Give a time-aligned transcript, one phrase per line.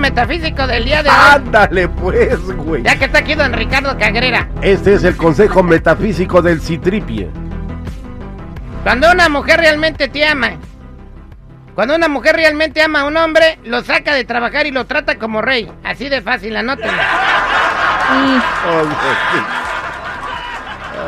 [0.00, 1.16] metafísico del día de hoy?
[1.34, 2.82] Ándale pues, güey.
[2.82, 4.48] Ya que está aquí don Ricardo Cagrera.
[4.62, 7.28] Este es el consejo metafísico del Citripie.
[8.82, 10.52] Cuando una mujer realmente te ama,
[11.74, 15.18] cuando una mujer realmente ama a un hombre, lo saca de trabajar y lo trata
[15.18, 15.70] como rey.
[15.84, 17.00] Así de fácil, anótenlo.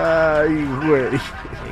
[0.03, 1.21] Ay, güey.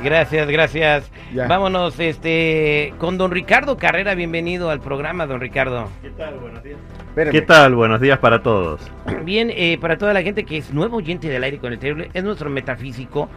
[0.03, 1.11] Gracias, gracias.
[1.33, 1.47] Ya.
[1.47, 5.89] Vámonos este con don Ricardo Carrera, bienvenido al programa, don Ricardo.
[6.03, 7.31] Espérame.
[7.31, 7.75] ¿Qué tal?
[7.75, 8.81] Buenos días para todos.
[9.23, 12.09] Bien, eh, para toda la gente que es nuevo oyente del aire con el terrible,
[12.13, 13.29] es nuestro metafísico.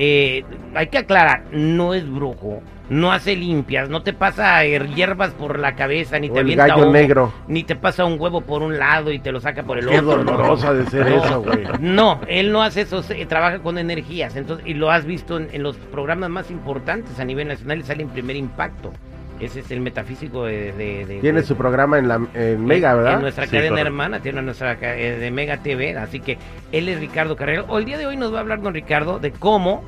[0.00, 5.58] Eh, hay que aclarar, no es brujo, no hace limpias, no te pasa hierbas por
[5.58, 7.32] la cabeza, ni O te el gallo negro.
[7.48, 9.98] ni te pasa un huevo por un lado y te lo saca por el Qué
[9.98, 10.22] otro.
[10.24, 11.24] dolorosa de ser No.
[11.24, 11.64] eso, güey.
[11.80, 15.48] No, él no hace eso, se- trabaja con energías, entonces y lo has visto en,
[15.52, 18.92] en los programas más importantes a nivel nacional y sale en primer impacto.
[19.40, 20.72] Ese es el metafísico de...
[20.72, 23.14] de- de- Tiene de- su programa en la en Mega, ¿verdad?
[23.14, 23.86] En nuestra Sí, cadena correcto.
[23.86, 26.38] hermana, tiene nuestra eh, de Mega TV, así que
[26.72, 27.64] él es Ricardo Carrera.
[27.68, 29.84] O el día de hoy nos va a hablar don Ricardo de cómo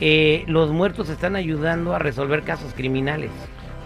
[0.00, 3.30] eh, los muertos están ayudando a resolver casos criminales.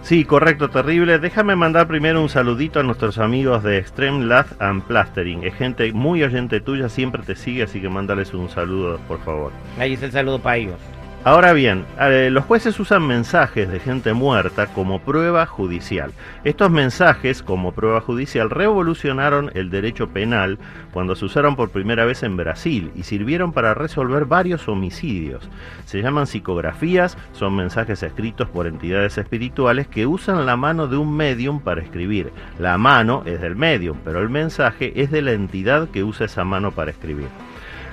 [0.03, 1.19] Sí, correcto, terrible.
[1.19, 5.43] Déjame mandar primero un saludito a nuestros amigos de Extreme Lath and Plastering.
[5.45, 9.51] Es gente muy oyente tuya, siempre te sigue, así que mándales un saludo, por favor.
[9.79, 10.77] Ahí está el saludo para ellos.
[11.25, 16.13] Ahora bien, eh, los jueces usan mensajes de gente muerta como prueba judicial.
[16.45, 20.61] Estos mensajes como prueba judicial revolucionaron el derecho penal
[20.93, 25.51] cuando se usaron por primera vez en Brasil y sirvieron para resolver varios homicidios.
[25.87, 31.17] Se llaman psicografías, son mensajes escritos por entidades espirituales que usan la mano de un
[31.17, 32.33] medium para escribir.
[32.61, 36.45] La mano es del medium, pero el mensaje es de la entidad que usa esa
[36.45, 37.27] mano para escribir.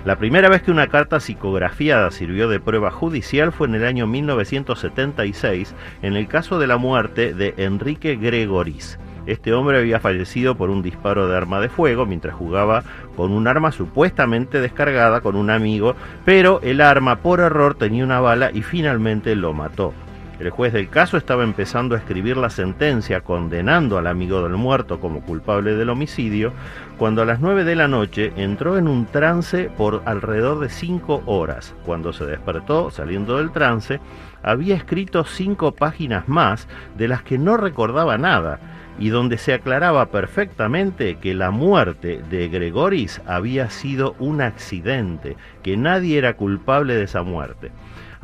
[0.06, 4.06] La primera vez que una carta psicografiada sirvió de prueba judicial fue en el año
[4.06, 5.74] 1976,
[6.04, 9.00] en el caso de la muerte de Enrique Gregoris.
[9.26, 12.84] Este hombre había fallecido por un disparo de arma de fuego mientras jugaba
[13.16, 18.20] con un arma supuestamente descargada con un amigo, pero el arma por error tenía una
[18.20, 19.92] bala y finalmente lo mató.
[20.40, 25.00] El juez del caso estaba empezando a escribir la sentencia condenando al amigo del muerto
[25.00, 26.51] como culpable del homicidio,
[26.97, 31.24] cuando a las 9 de la noche entró en un trance por alrededor de 5
[31.25, 31.74] horas.
[31.85, 34.01] Cuando se despertó, saliendo del trance,
[34.44, 38.59] había escrito 5 páginas más de las que no recordaba nada
[39.00, 45.78] y donde se aclaraba perfectamente que la muerte de Gregoris había sido un accidente, que
[45.78, 47.72] nadie era culpable de esa muerte.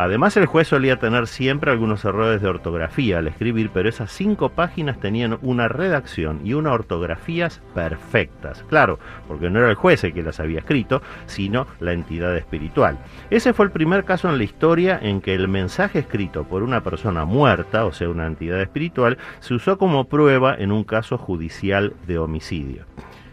[0.04, 4.50] Además, el juez solía tener siempre algunos errores de ortografía al escribir, pero esas cinco
[4.50, 8.66] páginas tenían una redacción y unas ortografías perfectas.
[8.68, 8.98] Claro,
[9.28, 12.98] porque no era el juez el que las había escrito, sino la entidad espiritual.
[13.30, 16.82] Ese fue el primer caso en la historia en que el mensaje escrito por una
[16.82, 21.94] persona muerta, o sea, una entidad espiritual, se usó como prueba en un caso judicial
[22.08, 22.86] de homicidio.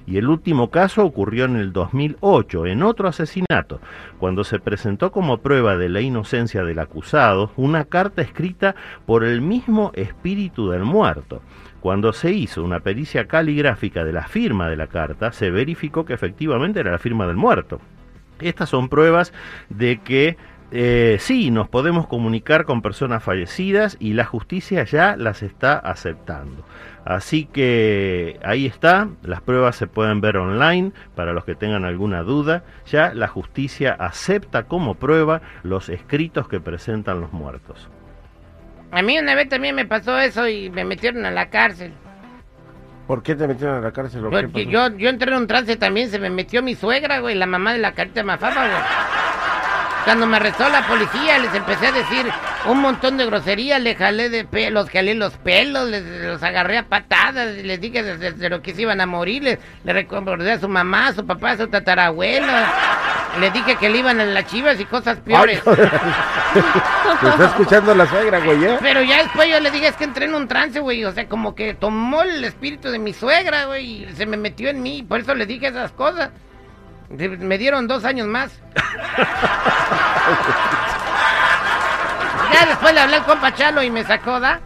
[0.09, 3.79] Y el último caso ocurrió en el 2008, en otro asesinato,
[4.19, 8.75] cuando se presentó como prueba de la inocencia del acusado una carta escrita
[9.05, 11.43] por el mismo espíritu del muerto.
[11.81, 16.15] Cuando se hizo una pericia caligráfica de la firma de la carta, se verificó que
[16.15, 17.79] efectivamente era la firma del muerto.
[18.41, 19.35] Estas son pruebas
[19.69, 20.39] de que
[20.71, 26.65] eh, sí, nos podemos comunicar con personas fallecidas y la justicia ya las está aceptando.
[27.05, 32.23] Así que ahí está, las pruebas se pueden ver online para los que tengan alguna
[32.23, 32.65] duda.
[32.87, 37.89] Ya la justicia acepta como prueba los escritos que presentan los muertos.
[38.91, 41.93] A mí una vez también me pasó eso y me metieron a la cárcel.
[43.07, 44.27] ¿Por qué te metieron a la cárcel?
[44.27, 44.71] o qué Yo, pasó?
[44.71, 47.73] yo, yo entré en un trance también, se me metió mi suegra, güey, la mamá
[47.73, 48.83] de la carita mafafa, güey.
[50.09, 52.25] Cuando me arrestó la policía, les empecé a decir
[52.65, 56.85] un montón de groserías, le jalé de pelos, jalé los pelos, les, los agarré a
[56.85, 60.59] patadas, les dije desde, desde lo que se iban a morir, les, le recordé a
[60.59, 62.51] su mamá, a su papá, a su tatarabuelo.
[63.39, 65.63] Le dije que le iban a las chivas y cosas peores.
[67.21, 68.79] Te está escuchando la suegra, güey, ¿eh?
[68.81, 71.05] Pero ya después yo le dije, es que entré en un trance, güey.
[71.05, 74.05] O sea, como que tomó el espíritu de mi suegra, güey.
[74.05, 75.05] Y se me metió en mí.
[75.07, 76.31] Por eso le dije esas cosas.
[77.11, 78.51] Me dieron dos años más.
[82.53, 84.61] ya después le hablé al compa Chalo y me sacó, ¿da?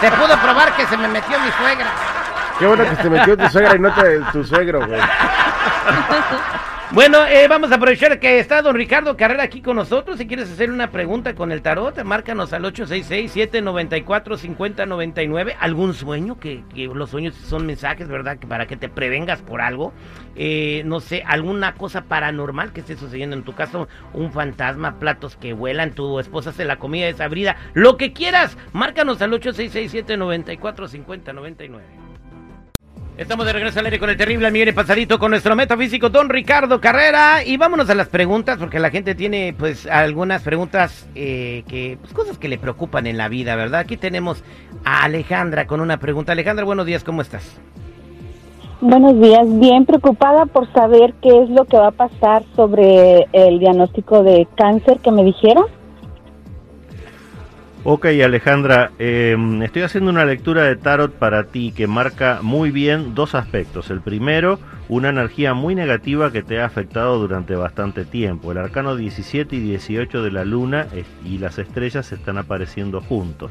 [0.00, 1.90] Se pudo probar que se me metió mi suegra.
[2.58, 5.00] Qué bueno que te metió tu suegra y no te, tu suegro, güey.
[6.94, 10.18] Bueno, eh, vamos a aprovechar que está don Ricardo Carrera aquí con nosotros.
[10.18, 15.56] Si quieres hacer una pregunta con el tarot, márcanos al 866-794-5099.
[15.58, 16.38] ¿Algún sueño?
[16.38, 16.62] Que,
[16.94, 18.38] los sueños son mensajes, ¿verdad?
[18.38, 19.92] Que para que te prevengas por algo.
[20.36, 23.88] Eh, no sé, alguna cosa paranormal que esté sucediendo en tu caso.
[24.12, 27.56] Un fantasma, platos que vuelan, tu esposa hace la comida desabrida.
[27.72, 32.03] Lo que quieras, márcanos al 866-794-5099.
[33.16, 36.80] Estamos de regreso al aire con el terrible Miguel Pasadito con nuestro metafísico Don Ricardo
[36.80, 41.96] Carrera y vámonos a las preguntas porque la gente tiene pues algunas preguntas eh, que
[42.00, 43.78] pues cosas que le preocupan en la vida, ¿verdad?
[43.78, 44.42] Aquí tenemos
[44.84, 46.32] a Alejandra con una pregunta.
[46.32, 47.56] Alejandra, buenos días, ¿cómo estás?
[48.80, 53.60] Buenos días, bien preocupada por saber qué es lo que va a pasar sobre el
[53.60, 55.66] diagnóstico de cáncer que me dijeron.
[57.86, 63.14] Ok Alejandra, eh, estoy haciendo una lectura de tarot para ti que marca muy bien
[63.14, 63.90] dos aspectos.
[63.90, 64.58] El primero,
[64.88, 68.52] una energía muy negativa que te ha afectado durante bastante tiempo.
[68.52, 70.86] El arcano 17 y 18 de la luna
[71.24, 73.50] y las estrellas están apareciendo juntos.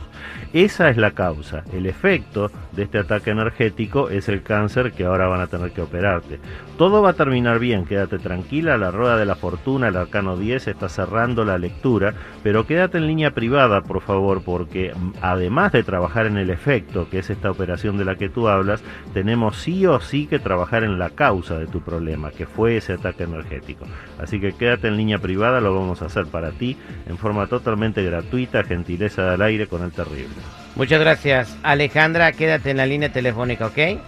[0.53, 1.63] Esa es la causa.
[1.73, 5.81] El efecto de este ataque energético es el cáncer que ahora van a tener que
[5.81, 6.39] operarte.
[6.77, 10.67] Todo va a terminar bien, quédate tranquila, la rueda de la fortuna, el arcano 10
[10.67, 12.13] está cerrando la lectura,
[12.43, 17.19] pero quédate en línea privada, por favor porque además de trabajar en el efecto, que
[17.19, 18.83] es esta operación de la que tú hablas,
[19.13, 22.93] tenemos sí o sí que trabajar en la causa de tu problema, que fue ese
[22.93, 23.85] ataque energético.
[24.19, 26.75] Así que quédate en línea privada, lo vamos a hacer para ti
[27.07, 30.35] en forma totalmente gratuita, gentileza del aire con el terrible.
[30.75, 31.57] Muchas gracias.
[31.63, 33.99] Alejandra, quédate en la línea telefónica, ¿ok?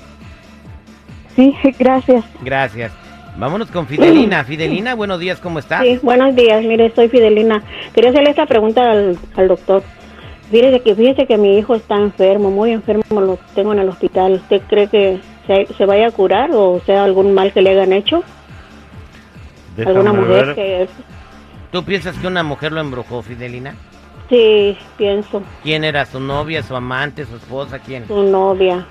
[1.35, 2.25] Sí, gracias.
[2.41, 2.91] Gracias.
[3.37, 4.43] Vámonos con Fidelina.
[4.45, 5.83] Fidelina, buenos días, ¿cómo estás?
[5.83, 7.63] Sí, buenos días, mire, soy Fidelina.
[7.93, 9.83] Quería hacerle esta pregunta al, al doctor.
[10.51, 14.33] Fíjese que, fíjese que mi hijo está enfermo, muy enfermo, lo tengo en el hospital.
[14.33, 18.23] ¿Usted cree que se, vaya a curar o sea algún mal que le hayan hecho?
[19.85, 20.87] ¿Alguna mujer que...
[21.71, 23.75] ¿Tú piensas que una mujer lo embrujó, Fidelina?
[24.29, 25.43] Sí, pienso.
[25.63, 26.05] ¿Quién era?
[26.05, 27.79] ¿Su novia, su amante, su esposa?
[27.79, 28.07] ¿Quién?
[28.07, 28.85] Su novia.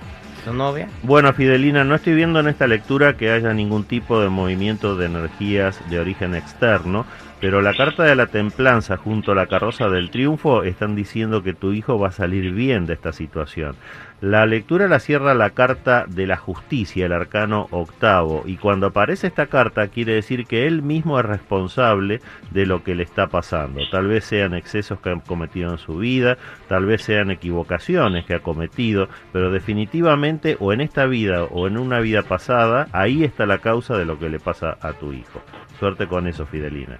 [0.45, 0.89] ¿Su novia?
[1.03, 5.07] Bueno, Fidelina, no estoy viendo en esta lectura que haya ningún tipo de movimiento de
[5.07, 7.07] energías de origen externo,
[7.45, 11.53] pero la carta de la templanza junto a la carroza del triunfo están diciendo que
[11.53, 13.77] tu hijo va a salir bien de esta situación.
[14.23, 19.27] La lectura la cierra la carta de la justicia, el arcano octavo, y cuando aparece
[19.27, 23.83] esta carta quiere decir que él mismo es responsable de lo que le está pasando.
[23.91, 28.37] Tal vez sean excesos que ha cometido en su vida, tal vez sean equivocaciones que
[28.37, 33.45] ha cometido, pero definitivamente o en esta vida o en una vida pasada, ahí está
[33.45, 35.43] la causa de lo que le pasa a tu hijo.
[35.79, 36.99] Suerte con eso, Fidelina.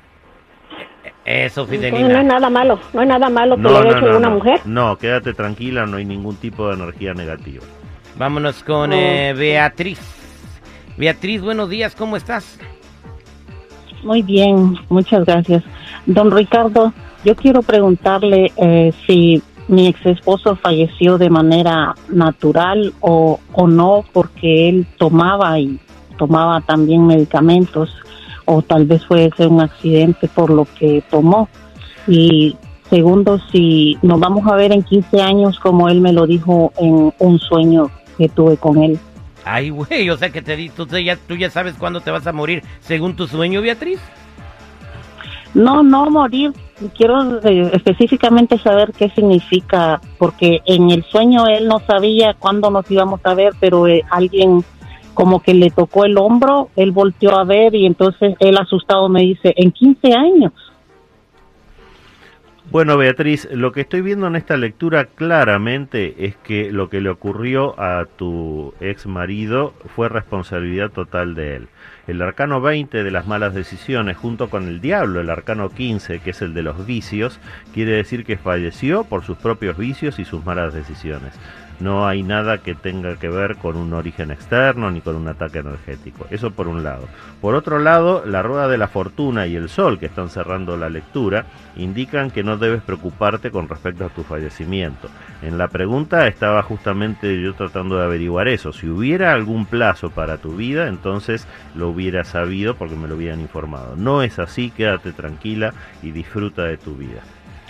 [1.25, 2.09] Eso, Fidelina.
[2.09, 4.61] no es nada malo, no es nada malo que le haya hecho una mujer.
[4.67, 7.65] No, quédate tranquila, no hay ningún tipo de energía negativa.
[8.19, 10.01] Vámonos con eh, Beatriz.
[10.97, 12.59] Beatriz, buenos días, ¿cómo estás?
[14.03, 15.65] Muy bien, muchas gracias.
[16.05, 16.93] Don Ricardo,
[17.25, 24.05] yo quiero preguntarle eh, si mi ex esposo falleció de manera natural o, o no,
[24.13, 25.81] porque él tomaba y
[26.19, 28.04] tomaba también medicamentos
[28.45, 31.49] o tal vez fue ese un accidente por lo que tomó.
[32.07, 32.57] Y
[32.91, 37.13] segundo, si nos vamos a ver en 15 años como él me lo dijo en
[37.19, 38.99] un sueño que tuve con él.
[39.45, 42.33] Ay, güey, o sea que te tú ya, tú ya sabes cuándo te vas a
[42.33, 44.01] morir según tu sueño, Beatriz.
[45.55, 46.53] No, no morir.
[46.97, 52.91] Quiero eh, específicamente saber qué significa, porque en el sueño él no sabía cuándo nos
[52.91, 54.65] íbamos a ver, pero eh, alguien
[55.15, 59.23] como que le tocó el hombro, él volteó a ver y entonces él asustado me
[59.23, 60.53] dice, en 15 años.
[62.71, 67.11] Bueno, Beatriz, lo que estoy viendo en esta lectura claramente es que lo que le
[67.11, 71.69] ocurrió a tu ex marido fue responsabilidad total de él.
[72.07, 76.31] El arcano 20 de las malas decisiones, junto con el diablo, el arcano 15, que
[76.31, 77.39] es el de los vicios,
[77.73, 81.39] quiere decir que falleció por sus propios vicios y sus malas decisiones
[81.81, 85.59] no hay nada que tenga que ver con un origen externo ni con un ataque
[85.59, 86.27] energético.
[86.31, 87.09] Eso por un lado.
[87.41, 90.89] Por otro lado, la rueda de la fortuna y el sol que están cerrando la
[90.89, 95.09] lectura indican que no debes preocuparte con respecto a tu fallecimiento.
[95.43, 98.73] En la pregunta estaba justamente yo tratando de averiguar eso.
[98.73, 103.41] Si hubiera algún plazo para tu vida, entonces lo hubiera sabido porque me lo hubieran
[103.41, 103.97] informado.
[103.97, 107.21] No es así, quédate tranquila y disfruta de tu vida.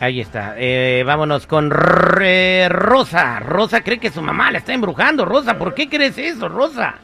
[0.01, 0.55] Ahí está.
[0.59, 3.41] Eh, vámonos con Rosa.
[3.41, 5.25] Rosa cree que su mamá la está embrujando.
[5.25, 6.97] Rosa, ¿por qué crees eso, Rosa?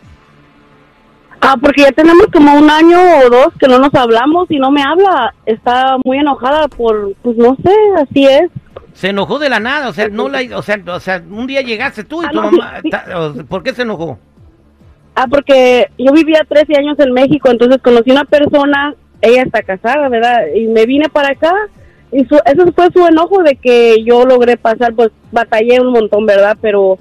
[1.40, 4.70] Ah, porque ya tenemos como un año o dos que no nos hablamos y no
[4.70, 5.32] me habla.
[5.46, 8.50] Está muy enojada por, pues no sé, así es.
[8.92, 11.62] Se enojó de la nada, o sea, no la, o sea, o sea, un día
[11.62, 12.74] llegaste tú y ah, tu mamá,
[13.48, 14.18] ¿por qué se enojó?
[15.14, 20.08] Ah, porque yo vivía 13 años en México, entonces conocí una persona, ella está casada,
[20.08, 20.40] ¿verdad?
[20.54, 21.54] Y me vine para acá
[22.12, 26.26] y su, eso fue su enojo de que yo logré pasar, pues batallé un montón,
[26.26, 26.56] ¿verdad?
[26.60, 26.98] Pero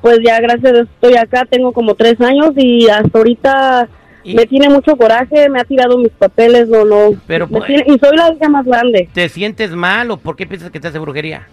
[0.00, 3.88] pues ya gracias a Dios estoy acá, tengo como tres años y hasta ahorita
[4.24, 7.10] Y- me tiene mucho coraje, me ha tirado mis papeles, no, no.
[7.26, 9.08] Pero, pues- tiene- y soy la hija más grande.
[9.12, 11.48] ¿Te sientes mal o por qué piensas que te hace brujería?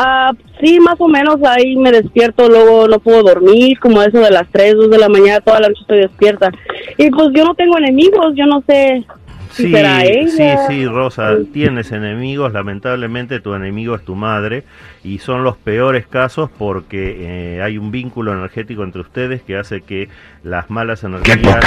[0.00, 0.30] Ah,
[0.62, 4.46] sí, más o menos ahí me despierto, luego no puedo dormir, como eso de las
[4.52, 6.50] 3, 2 de la mañana, toda la noche estoy despierta.
[6.96, 9.04] Y pues yo no tengo enemigos, yo no sé
[9.50, 10.66] Sí, sí, ella.
[10.68, 14.64] sí, Rosa, tienes enemigos, lamentablemente tu enemigo es tu madre
[15.02, 19.80] y son los peores casos porque eh, hay un vínculo energético entre ustedes que hace
[19.80, 20.08] que
[20.42, 21.64] las malas energías